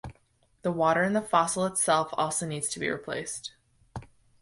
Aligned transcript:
The 0.63 0.71
water 0.71 1.03
in 1.03 1.13
the 1.13 1.21
fossil 1.21 1.63
itself 1.67 2.09
also 2.13 2.47
needs 2.47 2.67
to 2.69 2.79
be 2.79 2.89
replaced. 2.89 3.53